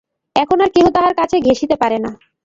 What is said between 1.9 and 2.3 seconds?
না।